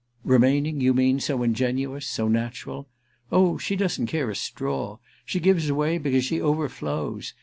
"Remaining, 0.23 0.81
you 0.81 0.95
mean, 0.95 1.19
so 1.19 1.43
ingenuous—so 1.43 2.27
natural? 2.27 2.87
Oh 3.31 3.59
she 3.59 3.75
doesn't 3.75 4.07
care 4.07 4.31
a 4.31 4.35
straw—she 4.35 5.39
gives 5.39 5.69
away 5.69 5.99
because 5.99 6.25
she 6.25 6.41
overflows. 6.41 7.35